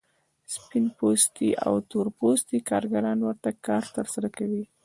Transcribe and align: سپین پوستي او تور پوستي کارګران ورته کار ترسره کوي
سپین 0.53 0.85
پوستي 0.97 1.49
او 1.65 1.75
تور 1.89 2.07
پوستي 2.17 2.57
کارګران 2.69 3.19
ورته 3.23 3.49
کار 3.67 3.83
ترسره 3.95 4.29
کوي 4.37 4.63